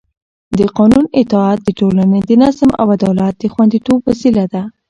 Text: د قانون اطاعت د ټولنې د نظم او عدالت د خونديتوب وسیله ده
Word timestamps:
د 0.57 0.59
قانون 0.77 1.05
اطاعت 1.21 1.59
د 1.63 1.69
ټولنې 1.79 2.19
د 2.29 2.31
نظم 2.43 2.69
او 2.81 2.87
عدالت 2.95 3.33
د 3.39 3.43
خونديتوب 3.53 3.99
وسیله 4.09 4.43
ده 4.53 4.61